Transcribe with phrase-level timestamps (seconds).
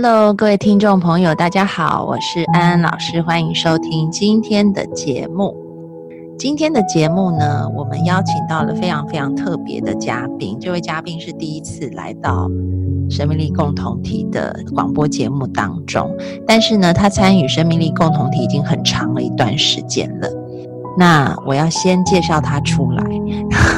[0.00, 5.52] Hello，各位听众朋友，大家好，我是安安老师，欢迎收听今天的节目。
[6.38, 12.48] 今天的节目呢，我们邀请到了非常非常特别的嘉宾，这位嘉宾是第一次来到
[13.10, 20.28] 生命力共同体的广播节目当中，但是呢，他参与生命力共同体已经很长了一段时间了。
[20.96, 23.04] 那我要先介绍他出来，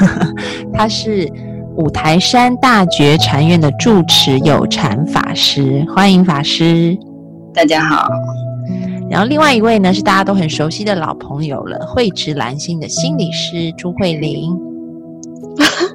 [0.74, 1.32] 他是。
[1.76, 6.96] 五台山大觉禅院的住持有禅法师，欢迎法师，
[7.54, 8.08] 大家好。
[9.08, 14.58] 然后另外一位呢是大家都很熟悉的老朋友了，慧智兰心的心理师朱慧玲，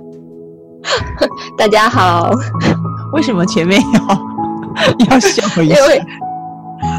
[1.57, 2.31] 大家好。
[3.13, 3.99] 为什么前面要
[5.11, 5.75] 要笑一下？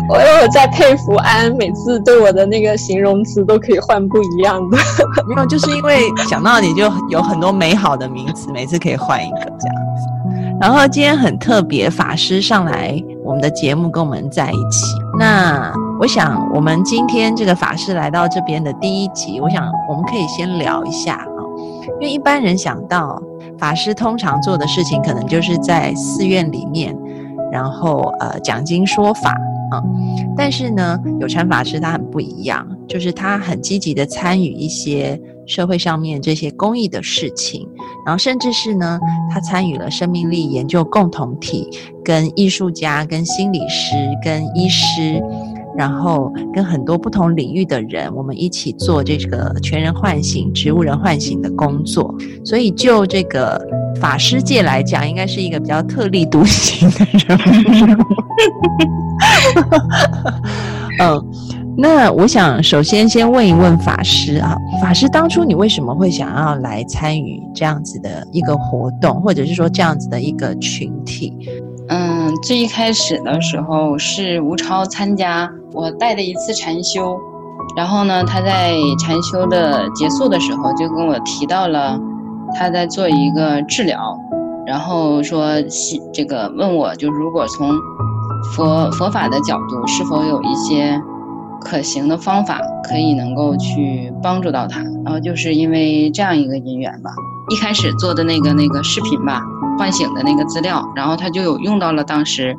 [0.08, 4.78] 我有在佩服安，每次对我的那个形容词都可以换不一样的。
[5.27, 10.56] 没有，就是因为想到你就有很多美好的名词，每次可以换一个这样子。
[10.60, 14.86] 然后今天很特别，法师上来我们的节目跟我们在一起。
[15.19, 21.27] 那我想，我们今天这个法师来到这边的第一集，我想我们可以先聊一下啊，
[22.00, 23.20] 因为一般人想到
[23.58, 26.97] 法师通常做的事情，可能就是在寺院里面，
[27.52, 29.36] 然后呃讲经说法。
[29.70, 29.83] 啊，
[30.36, 37.69] 但是呢，有禅法师他很不一样，就是他很积极的参与一些社会上面这些公益的事情，
[38.05, 38.98] 然后甚至是呢，
[39.31, 41.69] 他参与了生命力研究共同体，
[42.05, 43.94] 跟艺术家、跟心理师、
[44.25, 45.22] 跟医师，
[45.77, 52.15] 然后跟很多不同领域的人，我们一起做这个全人唤醒、植物人唤醒的工作。
[52.44, 53.60] 所以就这个
[54.00, 57.98] 法师界来讲，应该是一个比较特立独行的人。
[60.98, 61.22] 嗯，
[61.76, 71.32] 那我想首先先问一问法师啊，法师当初你为什么会想要来参与这样子的一个活动，或者是说这样子的一个群体？
[71.88, 77.16] 嗯，最一开始的时候是吴超参加我带的一次禅修，
[77.76, 81.98] 然后呢，他在禅修的结束的时候就跟我提到了
[82.58, 84.18] 他在做一个治疗，
[84.66, 85.47] 然后说
[86.12, 87.70] 这个问我就如果从。
[88.54, 91.00] 佛佛法的角度，是否有一些
[91.60, 94.82] 可行的方法，可以能够去帮助到他？
[95.04, 97.10] 然后就是因为这样一个因缘吧，
[97.50, 99.42] 一开始做的那个那个视频吧，
[99.78, 102.56] 唤醒的那个资料，然后他就有用到了当时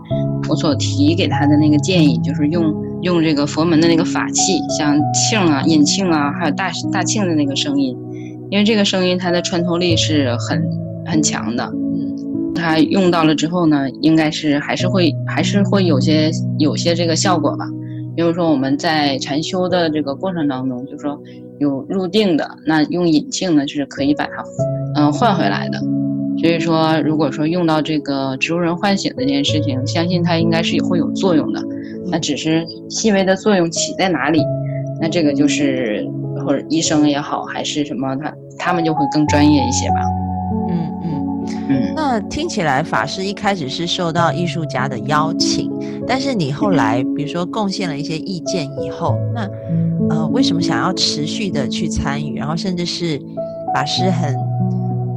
[0.49, 4.97] 我所提给他的那个建议，就是用用这个佛门的那个法器，像
[5.31, 7.97] 磬啊、引磬啊，还有大大磬的那个声音，
[8.49, 10.61] 因为这个声音它的穿透力是很
[11.05, 11.63] 很强的。
[11.65, 12.16] 嗯
[12.57, 17.65] 它用到了之后呢，应该是还是会还是会有些有些这个效果吧。
[18.15, 21.17] 比如说我们在禅修的这个过程当中，就是说
[21.59, 24.43] 有入定的，那用隐性呢是可以把它
[24.95, 25.79] 嗯换回来的。
[26.39, 31.61] 所以说，如果说用到这个植物人唤醒这件事情，相信它应该是会有作用的。
[32.09, 34.39] 那只是细微的作用起在哪里，
[35.01, 36.07] 那这个就是
[36.45, 39.95] 或者医生也好，还是什么，他他们就会更专业一些吧。
[41.95, 45.71] 那听起来法师一开始是受到艺术家的邀请，
[46.07, 49.47] 但是你后来比如说贡献了一些意见以后，那
[50.09, 53.21] 呃为什么想要持续的去参与，然后甚至是
[53.73, 54.35] 法师很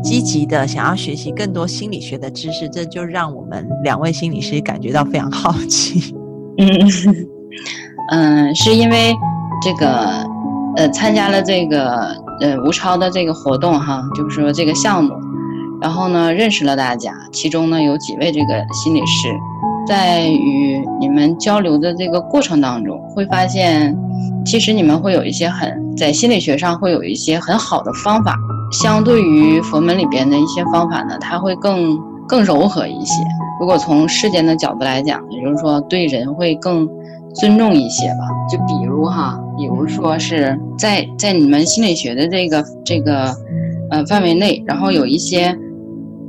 [0.02, 6.14] 积极的想要学习更多心理学的知识，这就让我们两位心理师感觉到非常好奇。
[6.58, 6.68] 嗯
[8.12, 9.14] 嗯， 是因为
[9.62, 10.26] 这个
[10.76, 15.14] 呃参加了这个呃吴超的这个活动哈，就是说这个项目。
[15.80, 19.28] 然后呢，认识了大家，其中呢有几位这个心理师，
[19.88, 23.96] 在与你们交流的这个过程当中，会发现，
[24.44, 28.36] 其实你们会有一些很在心理学上会有一些很好的方法，
[28.70, 31.98] 相对于佛门里边的一些方法呢，它会更
[32.28, 33.14] 更柔和一些。
[33.58, 36.86] 如果从世间的角度来讲，也就是说对人会更
[37.34, 38.28] 尊重一些吧。
[38.50, 43.34] 就比如哈，比如说是在在你们心理学的这个这个
[43.90, 45.56] 呃范围内，然后有一些。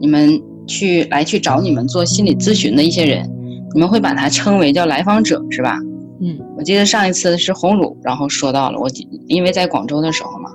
[0.02, 3.30] 你们去来去找你们做心理咨询的一些人，
[3.74, 5.78] 你们会把他称为叫来访者是吧？
[6.24, 8.90] 嗯，我记得上一次是红乳，然后说到了我，
[9.28, 10.50] 因为在广州的时候嘛，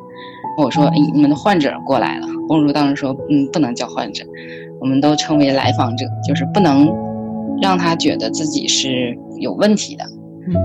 [0.59, 4.25] 我说哎你们的患者过来了，红乳当时说嗯不能叫患者，
[4.81, 6.93] 我们都称为来访者，就是不能
[7.63, 10.05] 让他觉得自己是有问题的。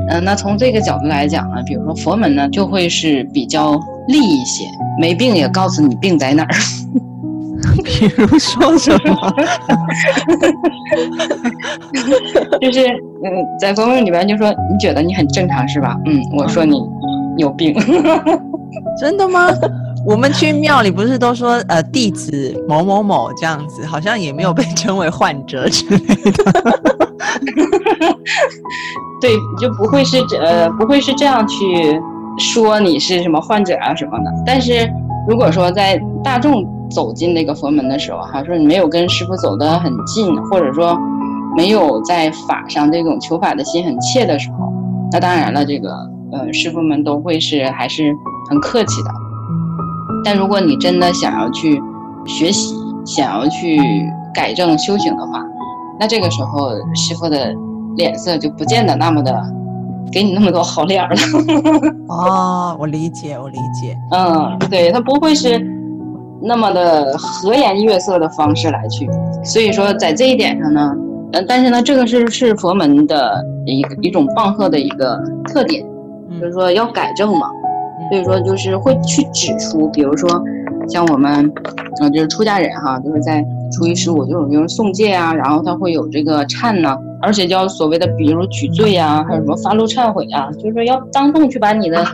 [0.09, 3.73] 嗯，那从这个角度来讲呢，比如说佛门呢，就会是比较
[4.07, 4.63] 利一些，
[4.99, 6.55] 没病也告诉你病在哪儿。
[7.83, 9.33] 比如说什么？
[12.61, 15.97] 就是嗯，在佛门里边就说你觉得你很正常是吧？
[16.05, 16.81] 嗯，我说你
[17.37, 17.73] 有病。
[18.99, 19.47] 真的吗？
[20.05, 26.43] 我们去庙里不是都说呃弟子某某某这样子，好像也没有被称为患者之类的。
[29.21, 32.01] 对，就不会是呃不会是这样去
[32.39, 34.25] 说你是什么患者啊什么的。
[34.45, 34.89] 但是
[35.27, 40.97] 如果说在大众走进那个佛门的时候，哈，说你没有跟师傅走得很近，或者说
[41.55, 44.71] 没有在法上这种求法的心很切的时候，
[45.11, 45.89] 那当然了，这个
[46.31, 48.13] 呃师傅们都会是还是
[48.49, 49.09] 很客气的。
[50.23, 51.81] 但如果你真的想要去
[52.25, 53.79] 学习，想要去
[54.33, 55.43] 改正修行的话，
[55.99, 57.53] 那这个时候师傅的
[57.97, 59.33] 脸色就不见得那么的
[60.11, 61.15] 给你那么多好脸了。
[62.07, 63.97] 哦，我理解，我理解。
[64.11, 65.57] 嗯，对他不会是
[66.43, 69.09] 那么的和颜悦色的方式来去。
[69.43, 70.93] 所以说，在这一点上呢，
[71.33, 75.83] 嗯，但是呢，这个是是佛门的一个一种棒喝的一个特点，
[76.39, 77.47] 就是说要改正嘛。
[78.09, 80.29] 所以说，就是会去指出，比如说，
[80.89, 81.49] 像我们，
[82.01, 83.41] 呃，就是出家人哈，就是在
[83.71, 92.05] 初一十五就有这种诵戒啊，然后他会有这个忏呢，而且叫所谓的，比如举罪呀，还有什么发露忏悔啊，就是说要当众去把你的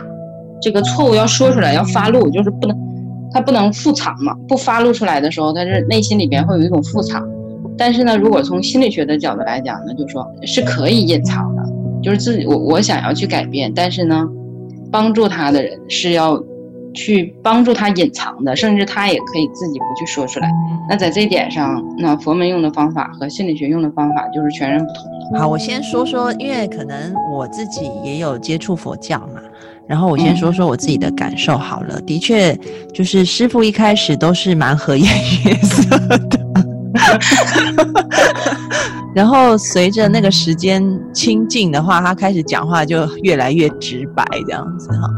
[0.60, 2.76] 这个错误要说出来，要发露，就是不能，
[3.32, 7.26] 他不能复藏嘛，不发露出来的时候，他是内心里边会有一种复藏。
[7.76, 11.62] 但是呢，如果从心理学的角度来讲呢，就说是可以隐藏的，
[12.02, 14.26] 就是自己我我想要去改变，但是呢。
[14.90, 16.42] 帮助他的人是要
[16.94, 20.50] 去帮助他隐藏的，甚至他也可以自己不去说出来。
[20.88, 25.38] 那在这一点上，那佛门用的方法和心理学用的方法就是全然不同的。
[25.38, 29.42] 好，我先说说，因为可能我自己也有接触佛教嘛，
[29.88, 31.98] 然后我先说说我自己的感受好了。
[32.02, 32.54] 的确，
[32.92, 35.08] 就是师傅一开始都是蛮和颜
[35.44, 36.38] 悦色的。
[39.14, 40.82] 然后随着那个时间
[41.12, 45.10] 亲近的话，他开始讲话就越来越直白，这样子哈。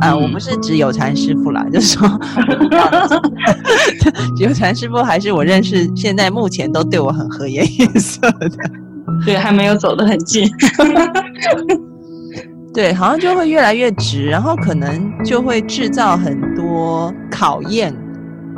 [0.00, 2.20] 啊，我不是指有禅师傅啦， 就是说
[4.40, 8.50] 有禅师傅还是我认识，现在目前都对我很和颜悦色的。
[9.24, 10.50] 对，还没有走得很近。
[12.76, 17.90] 对，好像就会越来越直，然后可能就会制造很多考验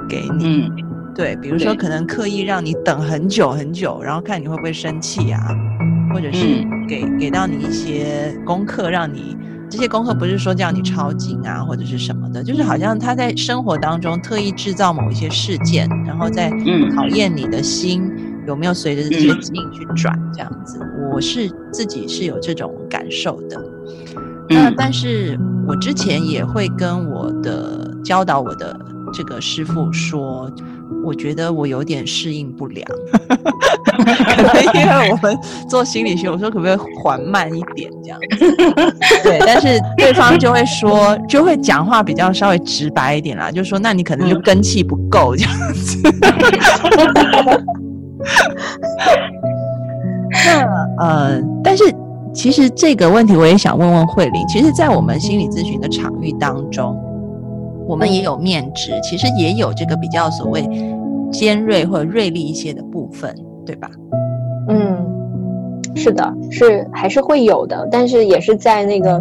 [0.09, 0.69] 给你。
[1.15, 5.41] 对，比如说可能刻意让你等很久很久，然后看你会不会生气啊，
[6.13, 9.37] 或者是给给到你一些功课，让你
[9.71, 16.51] 这些功课不是说叫你抄经啊或者是什么的，就是好像他在生活当中特意制造某一些事件，然后再
[16.97, 18.03] 考验你的心
[18.49, 20.81] 有没有随着这些经去转这样子。
[21.13, 23.63] 我是自己是有这种感受的。
[24.49, 28.77] 那但是我之前也会跟我的教导我的
[29.13, 30.51] 这个师傅说。
[31.05, 32.87] 我觉得我有点适应不良，
[33.23, 38.57] 可能因为我们做心理学，我说可不可以缓慢一点这样子？
[39.23, 46.03] 对，但是对方就会说，就会讲话比较稍微直白一点啦，就说那你可能就根气不够这样子。
[50.31, 51.85] 那呃，但是
[52.33, 56.97] 其实这个问题我也想问问慧玲，其实，在我们心理咨询的场域当中。
[57.87, 60.63] 我们也有面质，其实也有这个比较所谓
[61.33, 63.35] 尖锐或者锐利一些的部分，
[63.65, 63.89] 对吧？
[64.69, 64.99] 嗯，
[65.95, 69.19] 是的，是还是会有的，但是也是在那个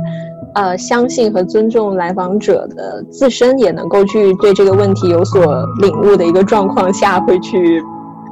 [0.54, 7.82] 呃相信和尊重来访者的自身也能够去对这个问题有所领悟的一个状况下，会去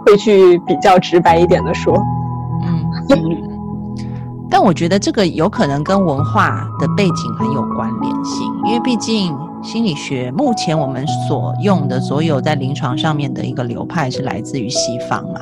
[0.06, 1.98] 会去比较直白一点的说。
[2.62, 2.86] 嗯，
[4.50, 9.36] 但我觉得这个有可能跟文化的背景很有关联性，因为毕竟。
[9.64, 15.40] 心理学目前我们所用的所有在临床上面的一个流派是来自于西方嘛？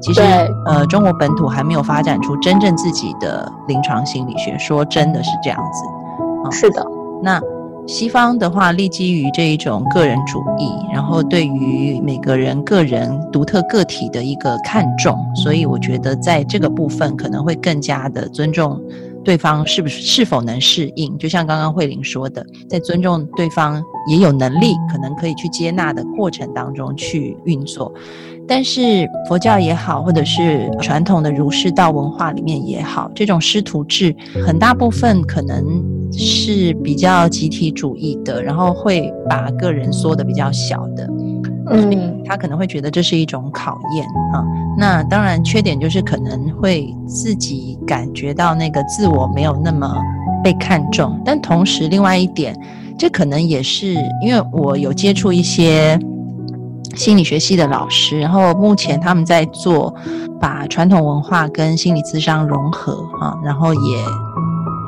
[0.00, 0.20] 其实
[0.64, 4.56] 呃，中国本土还没有发展出真正自己的临床心理学。
[4.58, 6.86] 说真的是这样子，是的。
[7.20, 7.40] 那
[7.86, 18.80] 西方的话，立基于这一种个人主义，然后对于每个人个人独特个体的一个看重，所以我觉得在这个部分可能会更加的尊重。
[19.22, 21.16] 对方是不是是否能适应？
[21.16, 27.92] 就像刚刚慧玲说的，在尊重对方也有能力，可能可以去接纳的过程当中去运作。
[28.46, 34.14] 但是佛教也好，或者是传统的儒释道文化里面也好，这种师徒制
[34.46, 35.82] 很大部分可能
[36.16, 41.08] 是比较集体主义的，然后会把个人缩的比较小的。
[41.70, 44.04] 嗯，他可能会觉得这是一种考验
[44.34, 44.44] 啊。
[44.76, 49.96] 那当然，缺点就是可能会自己感觉到那个自我没有那么
[50.42, 52.54] 被看重，但同时另外一点，
[52.98, 55.98] 这可能也是因为我有接触一些
[56.94, 59.94] 心理学系的老师，然后目前他们在做
[60.38, 63.80] 把传统文化跟心理智商融合啊，然后也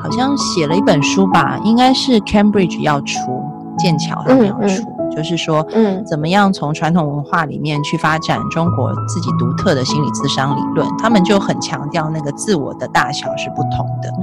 [0.07, 3.43] 好像写了一本书吧，应该是 Cambridge 要出，
[3.77, 4.83] 剑桥他们要出。
[5.09, 10.87] 就是说，嗯，怎么样从传统文化里面去发展中国自己独特的心理智商理论？
[10.99, 14.13] 他们就很强调那个自我的大小是不同的。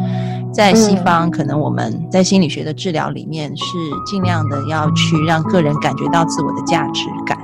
[0.52, 3.64] 在西方，可能我们在心理学的治疗里面是
[4.06, 7.36] 尽量的要去让个人感觉到自我的价值感，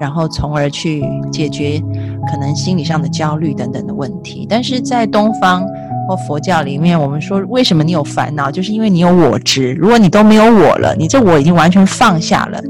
[0.00, 1.80] 然后从而去解决
[2.30, 4.46] 可能心理上的焦虑等等的问题。
[4.48, 5.64] 但是在东方。
[6.06, 9.72] 或佛教里面，我们说为什么你有烦恼，就是因为你有我执。
[9.72, 12.60] 如果你都没有我了，你这我已经完全放下了，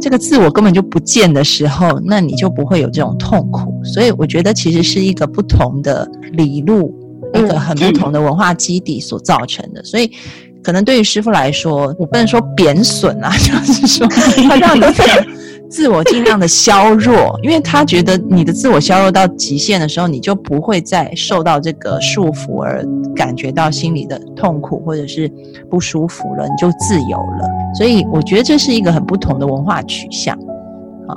[0.00, 3.72] 这个自我根本就不见的时候，那你就不会有这种痛苦。
[3.84, 6.94] 所以我觉得其实是一个不同的理路，
[7.34, 9.82] 一个很不同的文化基底所造成的。
[9.84, 10.10] 所以
[10.62, 14.82] 可能对于师傅来说，我不能说贬损啊， 就是说他让你。
[15.70, 22.84] 自我尽量的削弱，因为他觉得你的自我削弱到极限的时候，你就不会再受到这个束缚而
[23.16, 25.28] 感觉到心里的痛苦或者是
[25.68, 27.48] 不舒服了，你就自由了。
[27.76, 30.38] 所以我觉得这是一个很不同的文化取向。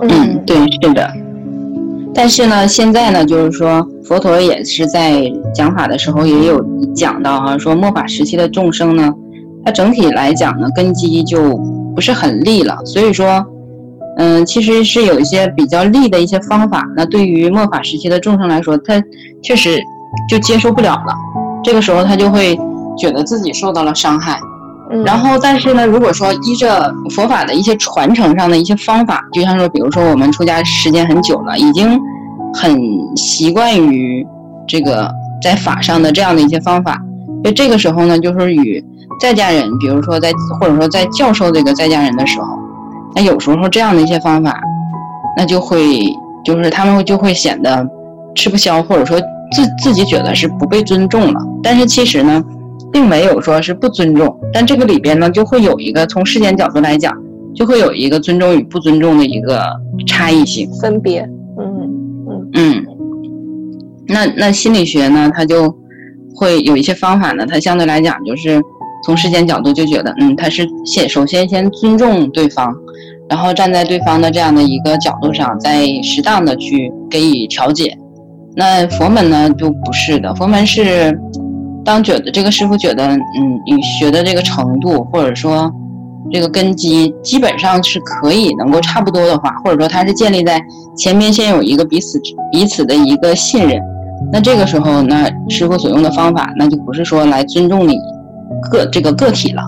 [0.01, 1.07] 嗯，对，是的。
[2.13, 9.13] 但是呢，现在呢，就是说佛陀也是在讲法的时候也有讲到哈，说末法时期的众生呢，
[9.63, 11.55] 它整体来讲呢，根基就
[11.93, 13.45] 不是很利了，所以说。
[14.17, 16.83] 嗯，其实是有一些比较利的一些方法。
[16.95, 19.01] 那对于末法时期的众生来说，他
[19.43, 19.79] 确实
[20.27, 21.13] 就接受不了了。
[21.63, 22.57] 这个时候他就会
[22.97, 24.39] 觉得自己受到了伤害。
[25.05, 31.99] 然后，但是呢，如果说依着佛法的一些传承上的一些方法，就像说，比如说我们出家时间很久了，已经
[32.53, 32.79] 很
[33.15, 34.25] 习惯于
[34.67, 35.11] 这个
[35.43, 36.97] 在法上的这样的一些方法。
[37.43, 38.83] 就这个时候呢，就是与
[39.19, 42.47] 在家人，比如说在或者说在教授这个在家人的时候。
[43.15, 44.59] 那有时候这样的一些方法，
[45.37, 45.99] 那就会
[46.43, 47.87] 就是他们就会显得
[48.35, 49.19] 吃不消，或者说
[49.51, 51.39] 自自己觉得是不被尊重了。
[51.63, 52.43] 但是其实呢，
[52.91, 54.39] 并没有说是不尊重。
[54.53, 57.13] 但这个里边呢，就会有一个从世间角度来讲，
[57.55, 59.63] 就会有一个尊重与不尊重的一个
[60.05, 61.21] 差异性分别。
[61.57, 61.65] 嗯
[62.29, 62.85] 嗯嗯。
[64.07, 65.75] 那那心理学呢，它就
[66.35, 68.61] 会有一些方法呢，它相对来讲就是
[69.03, 72.73] 从世间角度就觉得，嗯，他是先首先先尊重对方。
[73.29, 77.93] 然后站在对方的这样的一个角度上，再适当的去给予调解。
[78.55, 81.13] 那佛门呢就不是的，佛门是
[81.83, 83.19] 当觉得这个师傅觉得，嗯，
[83.65, 85.69] 你学的这个程度或者说
[86.31, 90.57] 这个根基基本上是可以能够差不多的话，或者说他是建立在
[90.97, 92.17] 前面先有一个彼此
[92.49, 93.77] 彼此的一个信任，
[94.31, 97.97] 那这个时候那师傅所用的方法那就不是说来尊重你
[98.71, 99.61] 个这个个体了。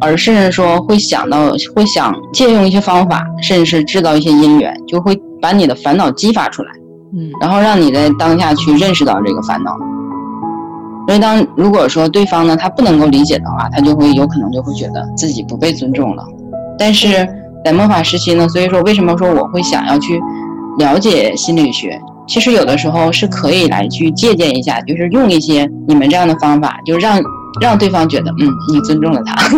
[0.00, 6.68] 而是说会想到，会想借用一些方法，甚至是制造一些因缘，就会把你的烦恼激发出来，
[7.16, 9.72] 嗯，然后让你在当下去认识到这个烦恼。
[11.06, 16.22] 所以，当如果说对方呢他不能够理解的话，他就会有可能就会觉得自己不被尊重了。
[16.76, 17.26] 但是
[17.64, 20.20] 在魔法时期呢，所以说为什么说我会想要去
[20.78, 21.98] 了解心理学？
[22.26, 27.22] 其实有的时候是可以来去借鉴一下，就是用一些你们这样的方法，就让。
[27.60, 29.34] 让对方觉得，嗯，你尊重了他。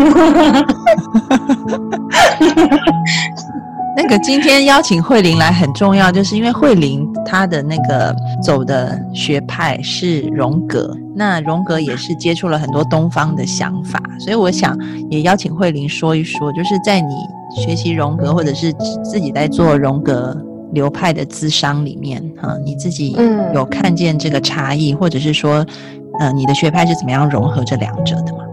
[3.98, 17.08] 那个今天邀请慧玲来很重要，就是因为慧玲她的那个走的学派是荣格，那荣格也是接触了很多东方的想法，所以我想也邀请慧玲说一说，就是在你
[17.64, 18.70] 学习荣格或者是
[19.02, 20.36] 自己在做荣格
[20.72, 23.16] 流派的咨商里面，哈，你自己
[23.54, 25.64] 有看见这个差异，或者是说。
[26.18, 28.44] 呃，你的学派是怎么样融合这两者的吗？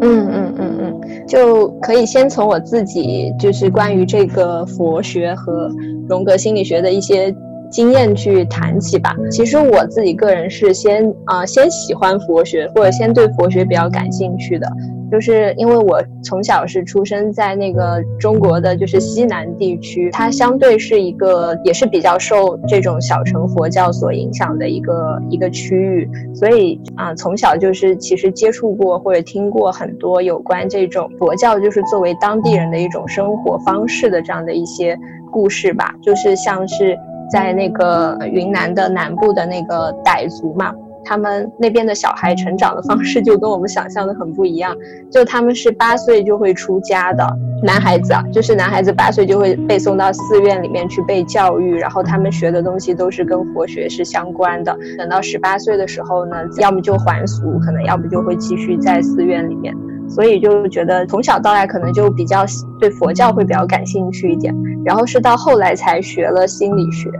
[0.00, 5.70] 嗯嗯嗯嗯，就可以先从我自己就是关于这个佛学和
[6.08, 7.34] 荣格心理学的一些
[7.74, 9.12] 经验去谈起吧。
[9.32, 14.68] 其实我自己个人是先啊先喜欢佛学，或者先对佛学比较感兴趣的。
[15.12, 34.96] 就是因为我从小是出生在那个中国的就是西南地区，它相对是一个也是比较受这种小乘佛教所影响的一个一个区域，所以啊从小就是其实接触过或者听过很多有关这种佛教就是作为当地人的一种生活方式的这样的一些
[35.30, 36.96] 故事吧，就是像是
[37.34, 40.72] 在那个云南的南部的那个傣族嘛。
[41.06, 44.74] 他们那边的小孩成长的方式就跟我们想象的很不一样，
[45.12, 47.26] 就他们是八岁就会出家的
[47.62, 54.74] 男孩子啊，就是男孩子八岁就会被送到寺院里面去被教育，然后他们学的东西都是跟佛学是相关的。
[54.96, 59.76] 等到十八岁的时候呢，要么就还俗，可能要不就会继续在寺院里面。
[60.08, 62.44] 所以就觉得从小到大可能就比较
[62.78, 67.10] 对佛教会比较感兴趣一点，然后是到后来才学了心理学。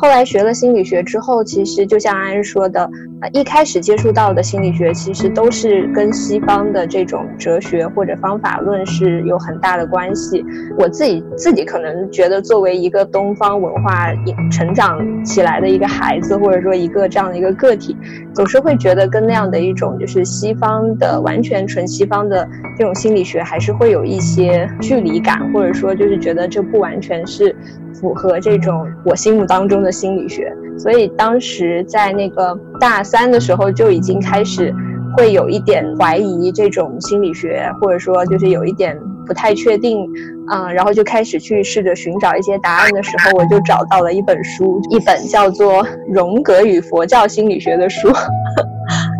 [0.00, 2.88] 后来学了心理学之后，其实就像安安说的，
[3.20, 10.42] 呃，一开始接触到的心理学其实都是跟西方的这种哲学或者方法论是有很大的关系。
[10.78, 14.06] 我自己自己可能觉得，作为一个东方文化
[14.50, 17.94] 成长起来的一个孩子，或者说一个这样的一个个体，
[18.32, 27.54] 总是会觉得跟那样的一种就是西方的完全纯西方的这种心理学，还是会有一些距离感，或者说就是觉得这不完全是。
[27.92, 34.74] 符合这种我心目当中的心理学，所以当时在那个大三的时候就已经开始
[35.16, 40.06] 会有一点怀疑这种心理学，或者说就是有一点不太确定，
[40.50, 48.08] 嗯，然后就开始去试着寻找一些答案的时候，我就找到了一本书，一本叫做《荣格与佛教心理学》的书。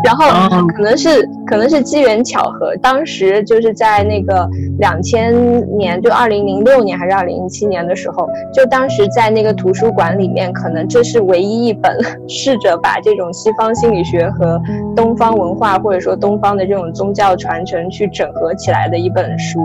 [0.05, 0.27] 然后
[0.69, 5.33] 可能是可能是机缘巧合，当时就是在那个两千
[5.77, 11.97] 年，就二零零六年还是二零零七年的时候，就当时在那个图书馆里面，可能这是唯一一本
[12.29, 14.61] 试着把这种西方心理学和
[14.97, 19.61] 东方文化或者说东方的这种宗教传承去整合起来的一本书。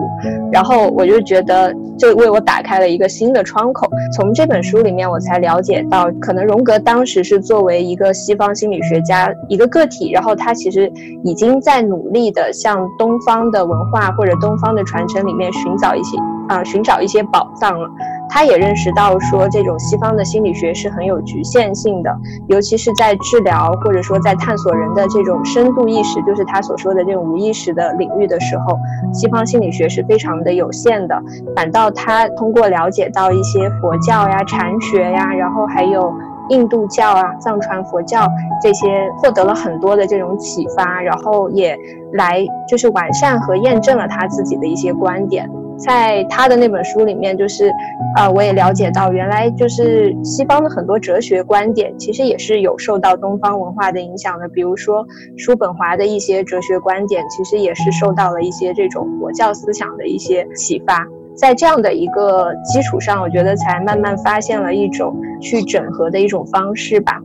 [0.52, 3.88] 然后我就觉得，就为我打开了一个新的窗口。
[4.14, 10.92] 从这本书里面，我才了解到，可能荣格当时是作为一个西方心理学家一个个体，然后后他其实
[11.24, 16.18] 已经在努力的向东方的文化或者东方的传承里面寻找一些
[16.50, 17.90] 啊，寻找一些宝藏了。
[18.28, 22.10] 他也认识到说，这种西方的心理学是很有局限性的，
[22.48, 28.78] 尤其是在治疗或者说在探索人的这种深度意识，就是他所说的这种无意识的领域的时候，
[29.14, 31.22] 西方心理学是非常的有限的。
[31.56, 36.12] 反倒他通过了解到一些佛教呀、禅学呀，然后还有
[36.50, 38.28] 印度教啊、藏传佛教
[38.62, 41.78] 这些，获得了很多的这种启发，然后也
[42.14, 45.50] 来就是完善和验证了他自己的一些观点。
[45.78, 47.70] 在他的那本书里面，就是，
[48.16, 54.48] 呃，我也了解到，原来就是西方的很多哲学观点，其实也是有受到东方文化的影响的。
[54.48, 55.06] 比如说，
[55.38, 61.06] 叔本华的一些哲学观点，其实也是受到了一些这种佛教思想的一些启发。
[61.36, 67.20] 在这样的一个基础上，我觉得才慢慢发现了一种去整合的一种方式吧。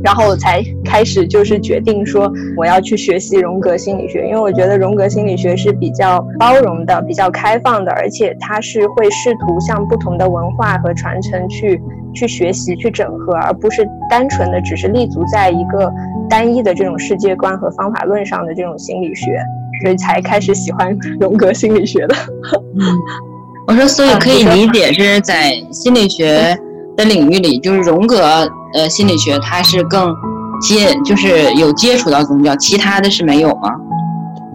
[0.00, 11.82] 然后才开始就是决定说我要去学习荣格心理学，因为我觉得荣格心理学是比较包容的、比较开放的，而且它是会试图向不同的文化和传承去
[12.14, 15.92] 去学习、去整合，而不是单纯的只是立足在一个
[16.30, 19.36] 单一的这种世界观和方法论上的这种心理学，
[19.82, 22.14] 所以才开始喜欢 荣格心理学的。
[23.68, 26.58] 我说，所以可以理解是在心理学
[26.96, 28.48] 的领域里，就是荣格。
[28.74, 30.14] 呃，心理学它是更
[30.60, 33.74] 接，就是有接触到宗教，其他的是没有吗？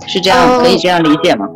[0.07, 1.47] 是这样，可以这样理解吗？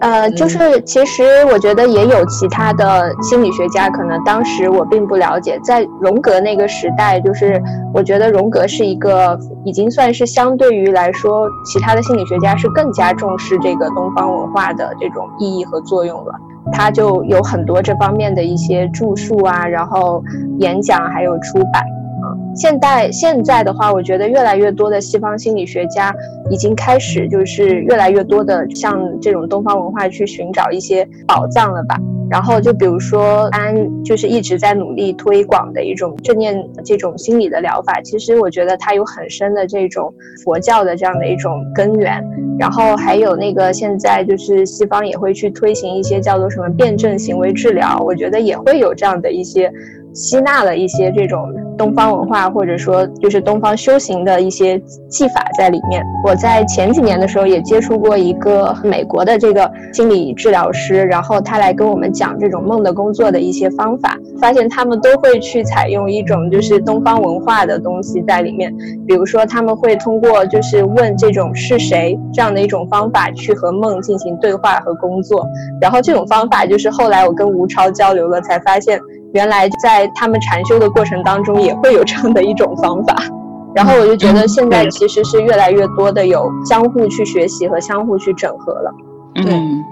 [0.00, 7.62] 呃，就是其实我觉得也有其他的心理学家，可能当时我并不了解，在荣格那个时代，就是
[7.94, 16.34] 我觉得荣格是一个已经算是相对于来说，其他的心理学家是更加重视这个东方文化的这种意义和作用了。
[16.72, 20.22] 他就有很多这方面的一些著述啊，然后
[20.58, 22.24] 演讲还有出版啊。
[22.54, 26.14] 现在现在的话，我觉得越来越多的西方心理学家
[26.50, 31.98] 已经开始，就是越来越多的向这种东方文化去寻找一些宝藏了吧。
[32.30, 40.12] 然后就比如说安，就是一直在努力推广的一种正念这种心理的疗法，其实我觉得它有很深的这种
[40.44, 42.22] 佛教的这样的一种根源。
[42.58, 49.72] 然后还有那个现在就是西方也会去推行一些叫做什么辩证行为治疗，我觉得也会有这样的一些。
[50.14, 56.02] 吸纳了一些这种东方文化，或者说就是东方修行的一些技法在里面。
[56.24, 68.72] 我在前几年的时候也接触过一个美国的这个心理治疗师，然后他来跟我们讲这种梦的工作的一些方法，发现他们都会去采用一种就是东方文化的东西在里面，
[69.06, 75.44] 比如说他们会通过就是问这种是谁这样的一种方法去和梦进行对话和工作，
[75.80, 79.00] 然后这种方法就是后来我跟吴超交流了才发现。
[79.34, 83.14] 原来在他们禅修的过程当中也会有这样的一种方法，
[83.74, 88.94] 然后我就觉得现在其实是越来越多的有相互去学习和相互去整合了。
[89.34, 89.44] 对，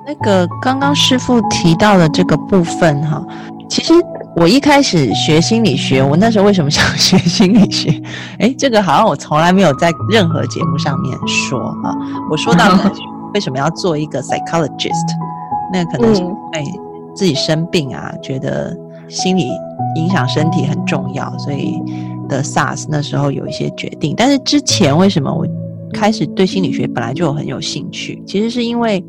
[0.06, 3.20] 那个刚刚师傅提到的这个部分哈，
[3.68, 3.92] 其实
[4.36, 7.90] 我一开始学心理学，我那时候为什么想学心理学？
[8.38, 11.92] 哎，这个好像我从来没有在任何节目上面说啊。
[12.30, 12.66] 我说到
[13.34, 15.08] 为什么要做一个 psychologist，
[15.72, 16.64] 那可能是因为
[17.12, 18.72] 自己生病啊，觉得
[19.08, 19.48] 心理
[19.96, 21.80] 影响身体很重要，所以
[22.28, 24.14] 的 SARS 那时候有一些决定。
[24.16, 25.46] 但是之前为什么我
[25.92, 28.22] 开始对心理学本来就很有兴趣？
[28.26, 29.04] 其实是因为。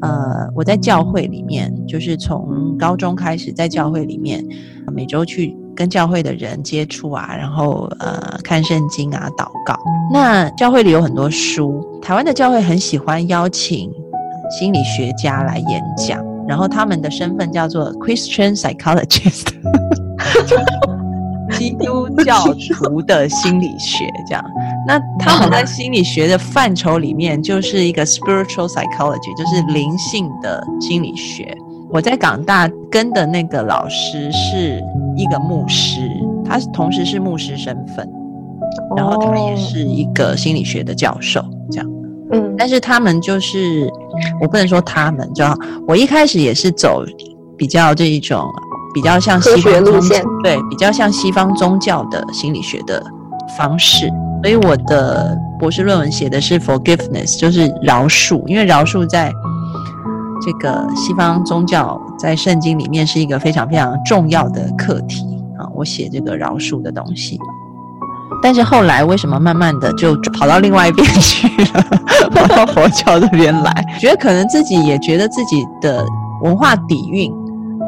[0.00, 4.46] 呃，我在教会里面，就是从高中开始，在教会里面
[4.94, 9.76] 每周去跟教会的人接触啊，然后呃看圣经啊，祷告。
[10.12, 13.90] 那教会里有很多书，台湾的教会很喜欢邀请
[14.56, 19.48] 心理学家来演讲，然后他们的身份叫做 Christian Psychologist。
[21.52, 24.44] 基督教徒的心理学，这样，
[24.86, 31.56] 那他们在心理学的范畴里面，就是一个 spiritual psychology，就是灵性的心理学。
[31.90, 34.80] 我在港大跟的那个老师是
[35.16, 36.00] 一个牧师，
[36.44, 38.08] 他同时是牧师身份，
[38.96, 41.90] 然后他也是一个心理学的教授，这样。
[42.32, 43.90] 嗯，但是他们就是，
[44.40, 45.44] 我不能说他们，就
[45.86, 47.04] 我一开始也是走
[47.56, 48.46] 比较这一种。
[48.94, 53.04] 比较像西方路线，对，比较像西方宗教的心理学的
[53.56, 54.08] 方式。
[54.42, 58.42] 所以我的博士论文写的是 forgiveness，就是饶恕。
[58.46, 59.30] 因为饶恕在
[60.40, 65.22] 这个西方宗教在圣经里面是一个非常非常重要的课题
[65.58, 65.68] 啊。
[65.74, 67.38] 我写这个饶恕的东西，
[68.42, 71.82] 但是后来为什么慢慢的就跑到另外一边去了，
[72.30, 73.72] 跑到佛教这边来？
[73.98, 76.04] 觉得可能自己也觉得自己的
[76.42, 77.32] 文化底蕴。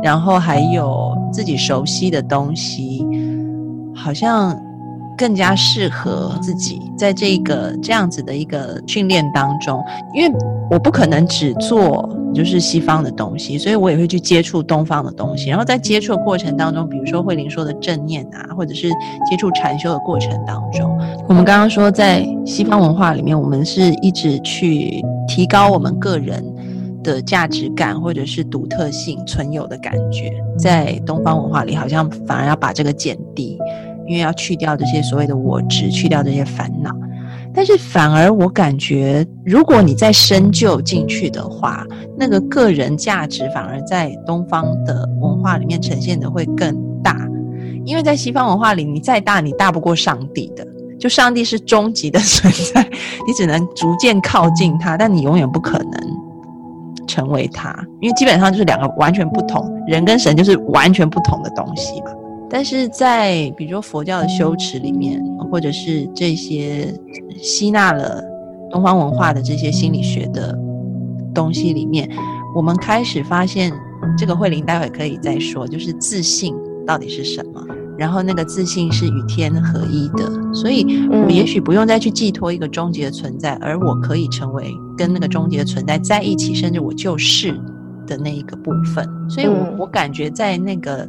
[0.03, 3.07] 然后还有自己熟悉的东西，
[3.95, 4.59] 好像
[5.15, 9.79] 更加适合自己在这个这样子的一个训练当中。
[10.15, 10.35] 因为
[10.71, 15.51] 我不可能只做就是西方的东西，所以我也会去接触东方的东西。
[15.51, 18.89] 然后在接触的过程当中，比如说慧玲说的正念啊，或者是
[19.29, 26.45] 接触禅修的过程当中，我们刚刚说在西方文化里面，我们是一直去提高我们个人。
[27.03, 33.59] 的价值感或者是独特性存有的感觉，在东方文化里好像反而要把这个减低，
[34.07, 36.95] 因为要去掉这些所谓的我执，去掉这些烦恼。
[37.53, 41.85] 但是反而我感觉，如果你再深究进去的话，
[42.17, 47.17] 那个个人价值反而在东方的文化里面呈现的会更大，
[47.85, 50.67] 因为在西方文化里，你再大你大不过上帝的，
[50.99, 52.83] 就上帝是终极的存在，
[53.27, 56.21] 你只能逐渐靠近他，但你永远不可能。
[57.07, 62.13] 成为他，因为基本上就是两个完全不同人跟神就是完全不同的东西嘛。
[62.51, 66.93] 但是在比如说佛教的修持里面，或者是这些
[67.41, 68.23] 吸纳了
[68.71, 70.59] 东方文化的这些心理学的
[71.33, 72.11] 东西里面，
[72.55, 73.73] 我们开始发现，
[74.19, 76.55] 这个慧玲待会可以再说，就是自信
[76.87, 77.65] 到底是什么。
[77.97, 87.53] 然后那个自信是与天合一的，所以我也许不用再去寄托一个终极的存在，而我可以成为跟那个终极的存在在一起，甚至我就是
[88.07, 89.07] 的那一个部分。
[89.29, 91.07] 所以，我我感觉在那个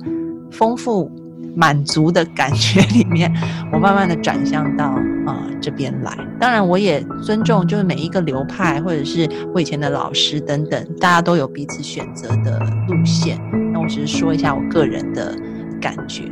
[0.51, 1.09] 丰富
[1.55, 3.31] 满足的感觉里面，
[3.73, 4.85] 我慢慢的转向到
[5.25, 6.17] 啊这边来。
[6.39, 13.39] 当然，我也尊重就是每一个流派，或者是我以前的老师等等，大家都有彼此选择的路线。
[13.73, 15.35] 那我只是说一下我个人的
[15.79, 16.23] 感觉。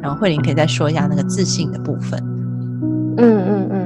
[0.00, 2.22] 然后慧玲可以再说一下那个自信的部分。
[3.16, 3.77] 嗯嗯嗯，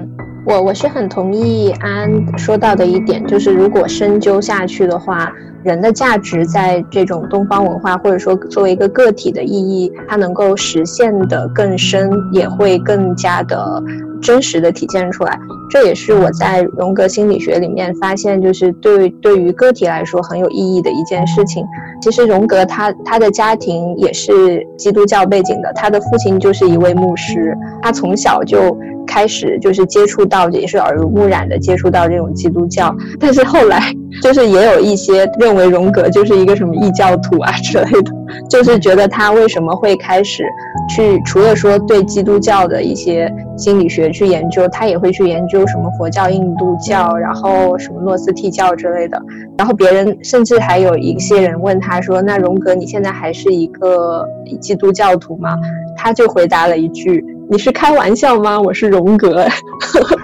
[0.44, 13.82] 我我是很同意安说到的一点，就是如果深究下去的话，人的价值在这种东方文化或者说作为一个个体的意义，它能够实现的更深，也会更加的。
[14.20, 15.36] 真实的体现出来，
[15.68, 21.64] 这也是我在荣格心理学里面发现，就是对对于个体来说很有意义的一件事情。
[22.00, 27.52] 其实荣格他他的家庭也是基督教背景的，他的父亲就是一位牧师，
[27.82, 33.80] 他从小就开始就是接触到，也是耳濡目染的接触到这种基督教，但是后来。
[34.20, 38.12] 就是也有一些认为荣格就是一个什么异教徒啊之类的，
[38.48, 40.44] 就是觉得他为什么会开始
[40.94, 49.18] 去除了说对基督教的一些心理学去研究，他也会去研究什么佛教、印度教，然后什么诺斯替教之类的。
[49.56, 54.28] 然后别人甚至还有一些人问他说：“那荣格你现在还是一个
[54.60, 55.56] 基督教徒吗？”
[55.96, 57.24] 他就回答了一句。
[57.50, 58.58] 你是开玩笑吗？
[58.58, 59.46] 我是荣格，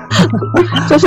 [0.88, 1.06] 就是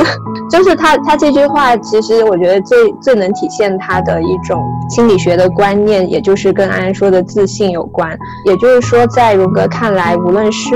[0.52, 8.16] 就是他他这句话，其实我觉得最最能体现他的一种心理学的观念，也就是跟安安说的自信有关。
[8.46, 10.76] 也就是说，在荣格看来，无论是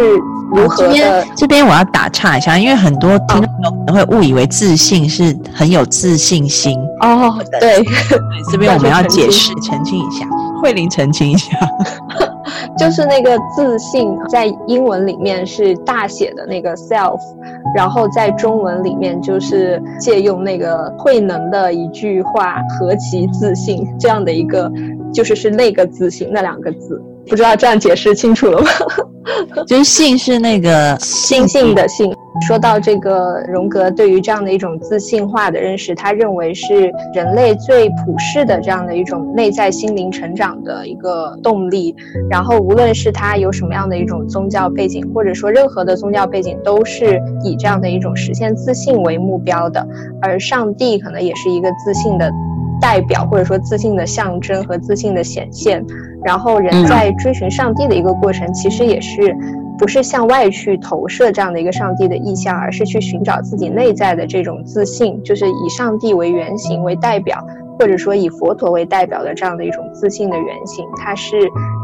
[0.52, 7.36] 如何的，这边我要打岔一下，因为很多听众可能会误以为自信是很有自信心哦。
[7.60, 7.84] 对，
[8.52, 10.26] 这边我们要解释 澄清一下，
[10.64, 11.50] 慧玲澄清一下。
[12.78, 17.20] 就是那个自信，在英文里面是大写的那个 self，
[17.76, 24.72] 然后在中文里面就是借用那个慧能的一句话“何其自信”这样的一个，
[25.14, 28.68] 就是是那个自信那两个字，不知道这样解释清楚了吗？
[29.66, 32.14] 就是信是那个信信的信。
[32.42, 41.96] 说到这个荣格对于这样的一种自信化的认识，他认为是人类最普世的这样的一种内在心灵成长的一个动力。
[42.30, 49.88] 然后无论是他有什么样的一种宗教背景，或者说任何的宗教背景，都是以这样的一种实现自信为目标的。
[50.22, 52.30] 而上帝可能也是一个自信的
[52.82, 55.84] 代表，或者说自信的象征和自信的显现。
[56.24, 59.36] 然后人在追寻上帝的一个过程，其实也是。
[59.78, 67.46] 不是向外去投射这样的一个上帝的意象，而是去寻找自己内在的这种自信，就是以上帝为原型为代表，
[67.80, 70.86] 或者说以佛陀为代表的这样的一种自信的原型。
[70.98, 71.38] 它是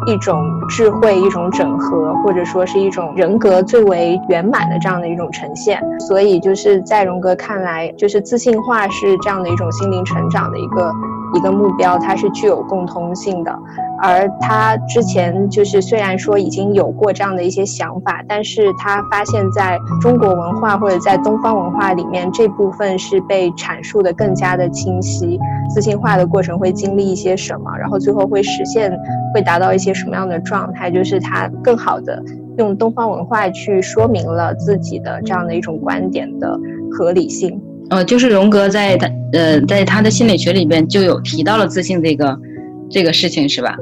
[0.08, 5.82] 一种智慧，一种整合，或者说是一种人格最为圆满的这样的一种呈现。
[6.00, 10.92] 所以就是在荣格看来，就是自信化是这样的一种心灵成长的一个
[11.36, 13.60] 一个目标，它是具有共通性的。
[14.02, 25.40] 而他之前就是虽然说已经有过这样的一些想法，但是他发现在中国文化或者在东方文化里面，这部分是被阐述的更加的清晰。
[25.74, 28.92] 自信化的过程会经历一些什么，然后最后会实现，
[29.34, 32.22] 会达到一些什么样的状态，就是他更好的
[32.58, 36.60] 用东方文化去说明了自己的这样的一种观点的
[36.92, 37.62] 合理性。
[37.90, 42.38] 呃，就是荣格在他呃在他的心理学里边就有提到了自信这个
[42.90, 43.78] 这个事情，是吧？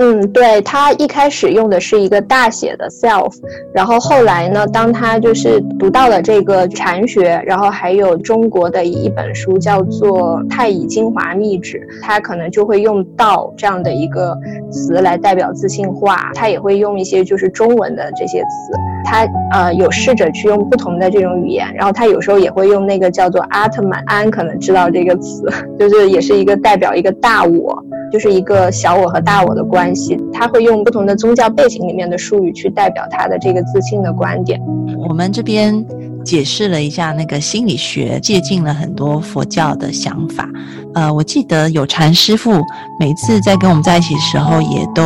[0.00, 3.32] 嗯，对他一开始用的是一个大写的 self，
[3.74, 14.36] 然后后来呢，当他就是读到了这个禅学，然后还有中国的一本书叫做《太乙精华秘旨》，他可能就会用道这样的一个
[14.70, 18.72] 词来代表自信化，他也会用一些就是中文的这些词，
[19.04, 25.44] 他呃有试着去用不同的这种语言，然后他有时候也会用那个叫做阿特曼，安可能知道这个词，
[25.76, 27.84] 就是也是一个代表一个大我。
[28.12, 34.60] 就是一个小我和大我的关系，他会用不同的宗教背景里面的术语去代表他的这个自信的观点。
[35.08, 35.84] 我们这边
[36.24, 40.48] 解释了一下那个心理学，借鉴了很多佛教的想法。
[40.94, 42.62] 呃，我记得有禅师傅
[42.98, 45.02] 每次在跟我们在一起的时候，也都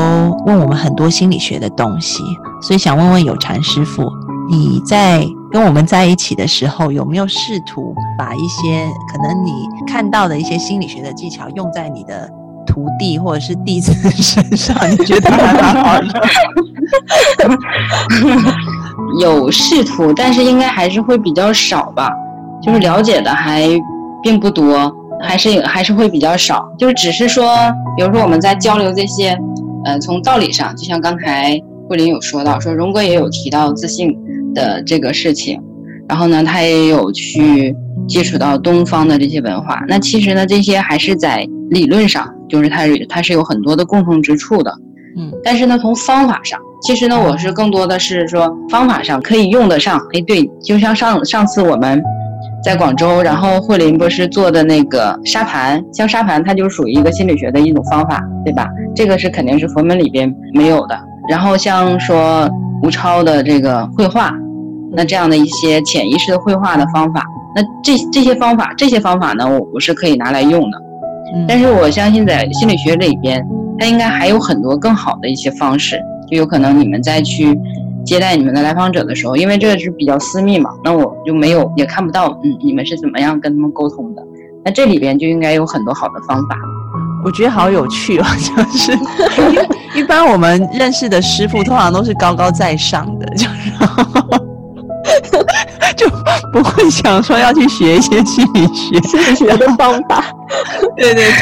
[0.46, 2.22] 问我们很多心理学的东西。
[2.62, 4.04] 所以想问问有禅师傅，
[4.50, 9.52] 你在跟我们在一起的时候，有没有试图把一些可能你
[9.86, 12.30] 看到的一些心理学的技巧用在你的？
[12.72, 16.08] 徒弟或者是弟子身上，你觉得还蛮好的？
[19.20, 22.10] 有试图，但是应该还是会比较少吧。
[22.62, 23.68] 就是了解的还
[24.22, 26.66] 并不多，还是还是会比较少。
[26.78, 27.54] 就是只是说，
[27.94, 29.38] 比如说我们在交流这些，
[29.84, 34.16] 呃，从道理上，就像刚才桂林有说到，说荣哥也有提到自信
[34.54, 35.60] 的这个事情，
[36.08, 37.76] 然后呢，他也有去
[38.08, 39.78] 接触到东方的这些文化。
[39.88, 42.26] 那其实呢，这些还是在理论上。
[42.52, 44.70] 就是它，它是有很多的共同之处的，
[45.16, 49.98] 嗯，但是呢，从方法上，其实呢，我是更多的是说方法上可以用得上。
[50.12, 52.02] 哎，对，就像上上次我们
[52.62, 58.68] 在广州，然后慧林博士做的那个沙盘，像沙盘，它就属于一个心理学的一种方法，对吧？
[58.94, 61.00] 这个是肯定是佛门里边没有的。
[61.30, 62.46] 然后像说
[62.82, 64.30] 吴超的这个绘画，
[64.94, 67.24] 那这样的一些潜意识的绘画的方法，
[67.56, 70.82] 那这这些方法，这些方法呢，我我是可以拿来用的。
[71.48, 73.44] 但是我相信，在心理学里边，
[73.78, 76.00] 它应该还有很多更好的一些方式。
[76.30, 77.58] 就有可能你们再去
[78.04, 84.22] 接待你们的来访者的时候，因为这个是比较私密嘛，那我就没有也看不到，嗯，你们是怎么样跟他们沟通的。
[84.64, 86.56] 那这里边就应该有很多好的方法。
[87.24, 88.98] 我觉得好有趣哦，就是
[89.98, 93.72] 一般我们认识的师傅通常都是高高在上的，就是。
[95.94, 96.08] 就
[96.52, 100.24] 不会想说要去学一些心理学、心理学的方法。
[100.96, 101.32] 对对对，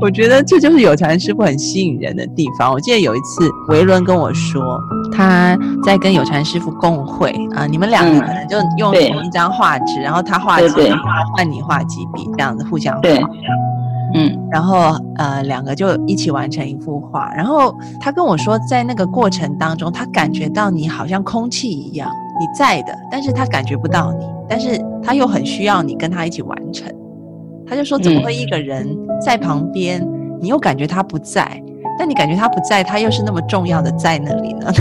[0.00, 2.72] 我觉得这就是有禅师傅很吸引人的地方。
[2.72, 4.80] 我记得有一次维伦跟我说，
[5.12, 10.90] 他在跟有禅师傅共会啊，你们两个可能就用同一张画纸，然后他画几笔，
[11.36, 13.08] 换你画几笔，这样子互相画，
[14.14, 17.30] 嗯，然后呃两个就一起完成一幅画。
[17.34, 22.10] 然后他跟我说，在那个过程当中，他感觉到你好像空气一样。
[22.40, 26.88] 你在的，但是他感觉不到你，但是他又很需要你跟他一起完成。
[27.68, 28.88] 他就说：“怎么会一个人
[29.24, 30.00] 在旁边，
[30.40, 31.62] 你又感觉他不在，
[31.98, 34.72] 但你感觉他不在，他又是那么重要的在那里呢？”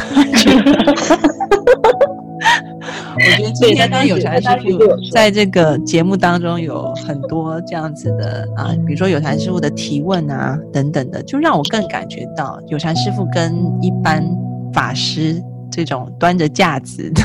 [3.19, 4.80] 我觉得今天跟有禅师傅
[5.12, 14.23] 在这个节目当中有很多这样子的啊，比如说有禅师傅的提问啊等等的，就让我更感觉到有禅师傅跟一般
[14.71, 17.21] 法师这种端着架子的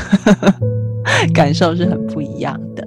[1.31, 2.83] 感受是很不一样的。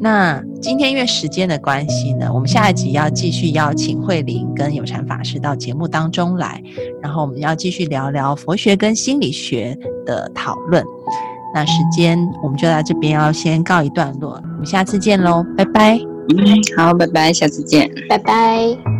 [0.00, 6.62] 那今天因为时间的关系呢，我们下一集要继续邀请慧玲跟有禅法师到节目当中来，
[7.02, 10.82] 然后我们要继续聊聊佛学跟心理学的讨论。
[11.52, 15.98] 那时间我们就在这边要先告一段落，我们下次见喽，拜拜。
[16.28, 18.99] 嗯，好，拜拜，下次见，拜拜。